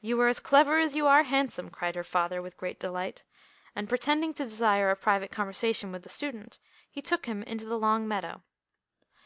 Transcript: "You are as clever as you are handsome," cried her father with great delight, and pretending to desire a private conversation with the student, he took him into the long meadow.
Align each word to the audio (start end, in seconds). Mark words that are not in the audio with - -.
"You 0.00 0.18
are 0.22 0.28
as 0.28 0.40
clever 0.40 0.78
as 0.78 0.96
you 0.96 1.06
are 1.06 1.24
handsome," 1.24 1.68
cried 1.68 1.94
her 1.94 2.02
father 2.04 2.40
with 2.40 2.56
great 2.56 2.80
delight, 2.80 3.22
and 3.76 3.86
pretending 3.86 4.32
to 4.32 4.44
desire 4.44 4.90
a 4.90 4.96
private 4.96 5.30
conversation 5.30 5.92
with 5.92 6.04
the 6.04 6.08
student, 6.08 6.58
he 6.90 7.02
took 7.02 7.26
him 7.26 7.42
into 7.42 7.66
the 7.66 7.76
long 7.78 8.08
meadow. 8.08 8.40